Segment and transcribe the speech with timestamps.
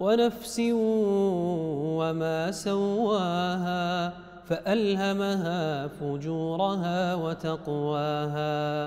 [0.00, 0.60] ونفس
[1.98, 4.12] وما سواها
[4.44, 8.86] فألهمها فجورها وتقواها.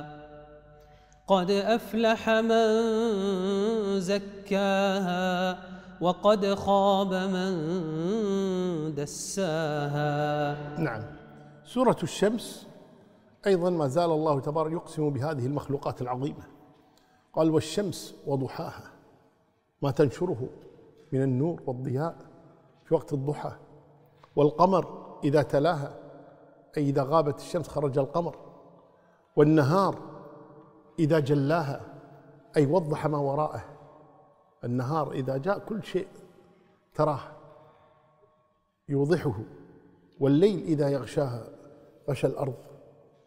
[1.28, 2.70] قد أفلح من
[4.00, 5.58] زكاها
[6.02, 7.52] وقد خاب من
[8.96, 10.58] دساها.
[10.80, 11.04] نعم.
[11.66, 12.68] سورة الشمس
[13.48, 16.44] أيضا ما زال الله تبارك يقسم بهذه المخلوقات العظيمة.
[17.34, 18.92] قال والشمس وضحاها
[19.82, 20.50] ما تنشره
[21.12, 22.16] من النور والضياء
[22.86, 23.52] في وقت الضحى.
[24.36, 26.00] والقمر إذا تلاها
[26.78, 28.36] أي إذا غابت الشمس خرج القمر.
[29.36, 30.00] والنهار
[31.00, 31.82] إذا جلاها
[32.58, 33.64] أي وضح ما وراءه.
[34.64, 36.08] النهار إذا جاء كل شيء
[36.96, 37.20] تراه
[38.90, 39.40] يوضحه.
[40.20, 41.48] والليل إذا يغشاها
[42.10, 42.58] غشى الأرض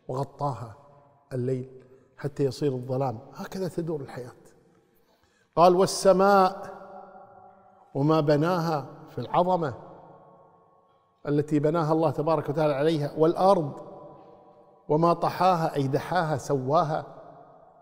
[0.09, 0.75] وغطاها
[1.33, 1.71] الليل
[2.17, 3.19] حتى يصير الظلام.
[3.34, 4.33] هكذا تدور الحياة.
[5.56, 6.81] قال والسماء
[7.95, 9.75] وما بناها في العظمة
[11.29, 13.73] التي بناها الله تبارك وتعالى عليها والأرض
[14.89, 17.05] وما طحاها أي دحاها سواها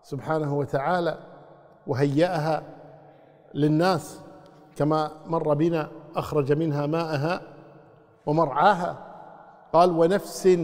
[0.03, 1.17] سبحانه وتعالى
[1.87, 2.63] وهيأها
[3.53, 4.21] للناس
[4.75, 7.41] كما مر بنا أخرج منها ماءها
[8.25, 8.97] ومرعاها.
[9.73, 10.59] قال ونفس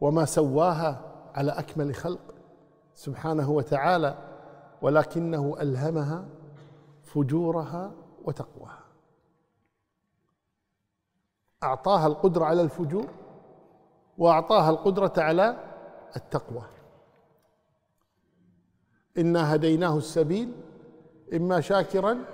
[0.00, 1.00] وما سواها
[1.34, 2.20] على أكمل خلق
[2.94, 4.14] سبحانه وتعالى
[4.82, 6.24] ولكنه ألهمها
[7.14, 7.92] فجورها
[8.24, 8.84] وتقواها.
[11.62, 13.06] أعطاها القدرة على الفجور
[14.18, 15.56] وأعطاها القدرة على
[16.16, 16.62] التقوى.
[19.18, 20.52] إنا هديناه السبيل
[21.34, 22.24] إما شاكرا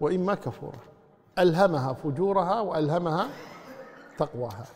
[0.00, 0.80] وإما كفورا.
[1.38, 3.28] ألهمها فجورها وألهمها
[4.18, 4.66] تقواها.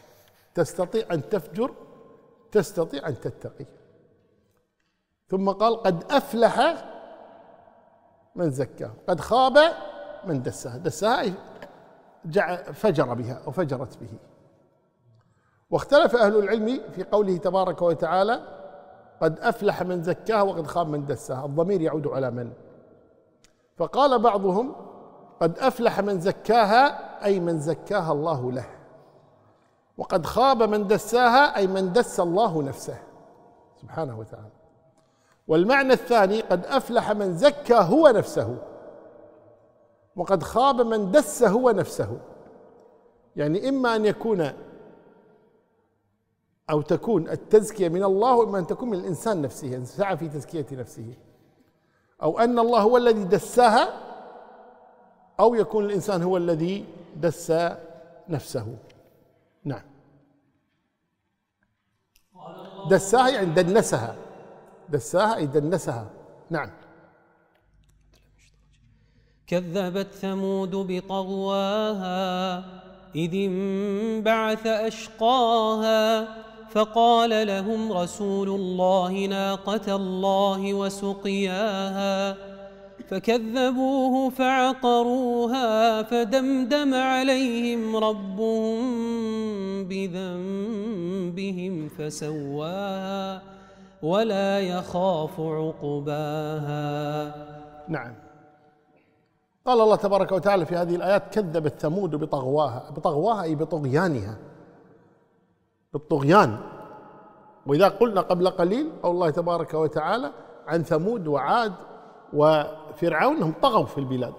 [0.54, 1.74] تستطيع أن تفجر
[2.52, 3.66] تستطيع أن تتقي.
[5.28, 6.86] ثم قال قد أفلح
[8.34, 8.90] من زكاة.
[9.08, 9.58] قد خاب
[10.26, 11.24] من دسها دسها
[12.72, 14.08] فجر بها أو فجرت به.
[15.70, 18.40] واختلف أهل العلم في قوله تبارك وتعالى
[19.22, 22.52] قد أفلح من زكاها وقد خاب من دسها الضمير يعود على من؟
[23.76, 24.74] فقال بعضهم
[25.40, 28.66] قد أفلح من زكاها أي من زكاها الله له.
[29.98, 32.98] وقد خاب من دساها أي من دس الله نفسه.
[33.76, 34.59] سبحانه وتعالى.
[35.50, 38.56] والمعنى الثاني قد أفلح من زكى هو نفسه
[40.16, 42.20] وقد خاب من دس هو نفسه.
[43.36, 44.52] يعني إما أن يكون
[46.70, 50.66] أو تكون التزكية من الله وإما أن تكون من الإنسان نفسه يعني سعى في تزكية
[50.72, 51.14] نفسه.
[52.22, 53.88] أو أن الله هو الذي دساها
[55.40, 56.84] أو يكون الإنسان هو الذي
[57.16, 57.52] دس
[58.28, 58.76] نفسه.
[59.64, 59.82] نعم.
[62.90, 64.29] دساها يعني دنسها.
[64.90, 66.10] دساها أي دنسها.
[66.50, 66.70] نعم.
[69.46, 72.58] كذبت ثمود بطغواها
[73.14, 76.28] إذ انبعث أشقاها
[76.70, 82.36] فقال لهم رسول الله ناقة الله وسقياها.
[83.08, 88.80] فكذبوه فعقروها فدمدم عليهم ربهم
[89.88, 93.49] بذنبهم فسواها.
[94.02, 97.34] ولا يخاف عقباها.
[97.88, 98.14] نعم.
[99.66, 102.90] قال الله تبارك وتعالى في هذه الآيات كذبت ثمود بطغواها.
[102.90, 104.36] بطغواها أي بطغيانها.
[105.92, 106.56] بالطغيان
[107.66, 110.32] وإذا قلنا قبل قليل قول الله تبارك وتعالى
[110.66, 111.72] عن ثمود وعاد
[112.32, 114.34] وفرعون انهم طغوا في البلاد.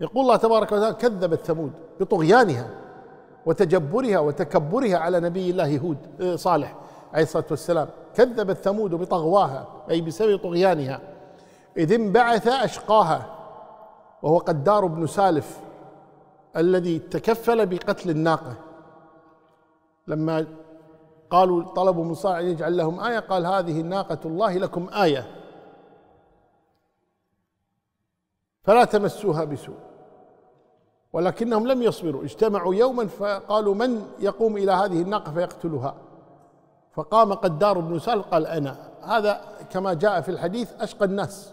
[0.00, 2.70] يقول الله تبارك وتعالى كذبت ثمود بطغيانها
[3.46, 6.81] وتجبرها وتكبرها على نبي الله هود آه، صالح.
[7.12, 7.88] عليه الصلاة والسلام.
[8.14, 11.00] كذبت ثمود بطغواها أي بسبب طغيانها.
[11.76, 13.38] إذ انبعث أشقاها
[14.22, 15.60] وهو قدار بن سالف
[16.56, 18.54] الذي تكفل بقتل الناقة.
[20.06, 20.46] لما
[21.30, 25.26] قالوا طلبوا صالح أن يجعل لهم آية قال هذه ناقه الله لكم آية.
[28.64, 29.76] فلا تمسوها بسوء.
[31.12, 35.94] ولكنهم لم يصبروا اجتمعوا يوما فقالوا من يقوم إلى هذه الناقة فيقتلها.
[36.94, 38.76] فقام قدار بن سال قال أنا.
[39.02, 39.40] هذا
[39.70, 41.52] كما جاء في الحديث أشقى الناس.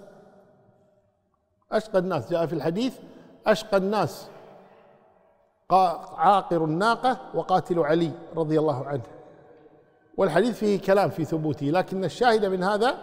[1.72, 2.30] أشقى الناس.
[2.30, 2.98] جاء في الحديث
[3.48, 4.28] أشقى الناس.
[6.18, 9.04] عاقر الناقة وقاتل علي رضي الله عنه.
[10.18, 12.98] والحديث فيه كلام في ثبوته لكن الشاهد من هذا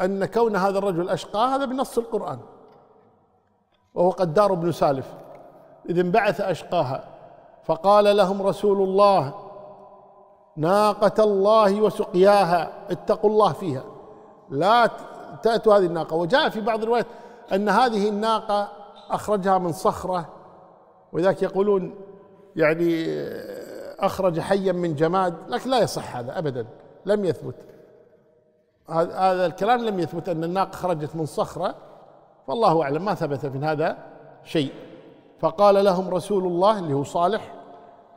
[0.00, 2.38] أن كون هذا الرجل أشقى هذا بنص القرآن.
[3.94, 5.14] وهو قدار بن سالف.
[5.88, 7.04] إذ انبعث أشقاها.
[7.64, 9.43] فقال لهم رسول الله
[10.56, 12.72] ناقة الله وسقياها.
[12.90, 13.84] اتقوا الله فيها.
[14.50, 14.90] لا
[15.42, 16.16] تأتوا هذه الناقة.
[16.16, 17.06] وجاء في بعض الروايات
[17.52, 18.68] أن هذه الناقة
[19.10, 20.28] أخرجها من صخرة.
[21.12, 21.94] وذاك يقولون
[22.56, 23.06] يعني
[23.98, 26.66] أخرج حيا من جماد لكن لا يصح هذا أبدا
[27.06, 27.54] لم يثبت.
[28.90, 31.74] هذا الكلام لم يثبت أن الناقة خرجت من صخرة.
[32.46, 33.96] فالله أعلم ما ثبت من هذا
[34.44, 34.72] شيء.
[35.40, 37.54] فقال لهم رسول الله اللي هو صالح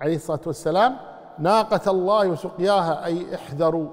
[0.01, 0.97] عليه الصلاة والسلام
[1.39, 3.87] ناقة الله وسقياها أي احذروا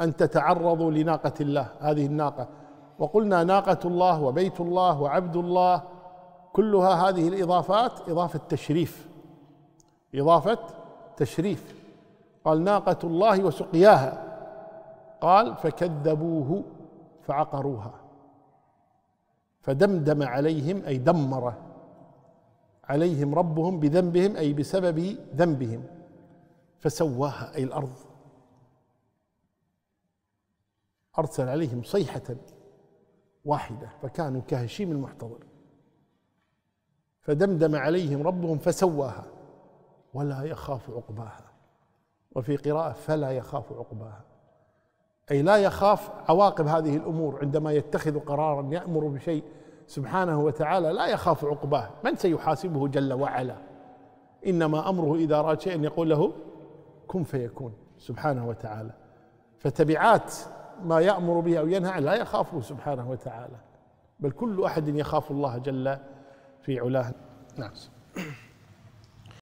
[0.00, 2.48] أن تتعرضوا لناقة الله هذه الناقة.
[2.98, 5.82] وقلنا ناقة الله وبيت الله وعبد الله
[6.52, 9.08] كلها هذه الإضافات إضافة تشريف.
[10.14, 10.58] إضافة
[11.16, 11.74] تشريف.
[12.44, 14.24] قال ناقة الله وسقياها.
[15.20, 16.62] قال فكذبوه
[17.22, 17.92] فعقروها.
[19.60, 21.52] فدمدم عليهم أي دمر
[22.84, 25.97] عليهم ربهم بذنبهم أي بسبب ذنبهم.
[26.78, 27.92] فسواها أي الأرض.
[31.18, 32.36] أرسل عليهم صيحة
[33.44, 35.38] واحدة فكانوا كهشيم المحتضر.
[37.20, 39.24] فدمدم عليهم ربهم فسواها
[40.14, 41.52] ولا يخاف عقباها.
[42.36, 44.24] وفي قراءة فلا يخاف عقباها.
[45.30, 49.44] أي لا يخاف عواقب هذه الأمور عندما يتخذ قرارا يأمر بشيء
[49.86, 51.90] سبحانه وتعالى لا يخاف عقباه.
[52.04, 53.56] من سيحاسبه جل وعلا؟
[54.46, 56.32] إنما أمره إذا أراد شيئا يقول له
[57.08, 58.92] كن فيكون سبحانه وتعالى.
[59.58, 60.34] فتبعات
[60.84, 63.56] ما يأمر به أو ينهى لا يخافه سبحانه وتعالى.
[64.20, 65.98] بل كل أحد يخاف الله جل
[66.62, 67.14] في علاه.
[67.56, 67.70] نعم.